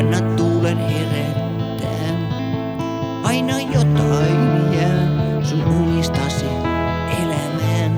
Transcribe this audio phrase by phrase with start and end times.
[0.00, 2.16] Anna tuulen herättää.
[3.22, 5.06] Aina jotain jää
[5.42, 6.46] sun unistasi
[7.22, 7.92] elämään.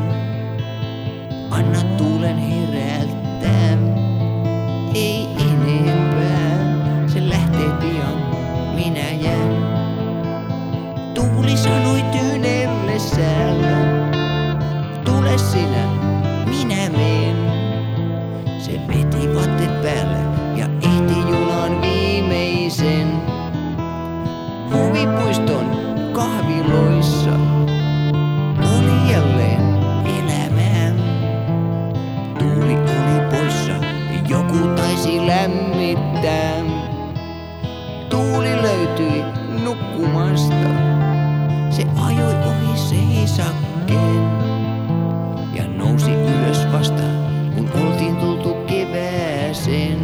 [1.50, 3.79] Anna tuulen herättää.
[4.95, 8.19] Ei enempää, se lähtee pian,
[8.75, 9.57] minä jään.
[11.14, 13.57] Tuuli sanoi tyynellessään,
[15.05, 15.87] tule sinä,
[16.46, 17.37] minä meen.
[18.59, 19.02] Se veti
[43.36, 44.31] seisakkeen
[45.55, 47.03] ja nousi ylös vasta,
[47.56, 50.02] kun oltiin tultu kevääseen.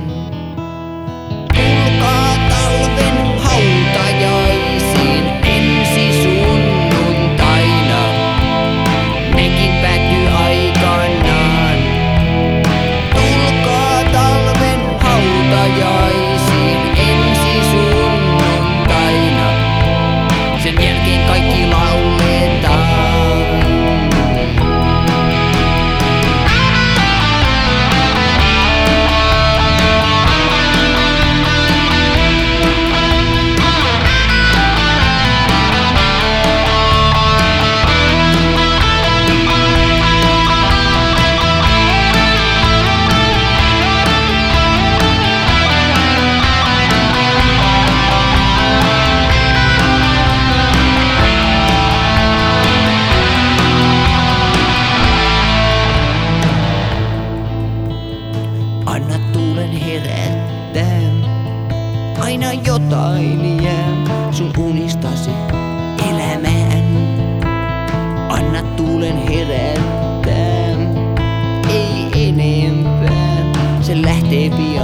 [62.29, 65.31] aina jotain jää sun unistasi
[66.11, 66.85] elämään.
[68.29, 70.77] Anna tuulen herättää,
[71.71, 74.78] ei enempää, se lähtee pian.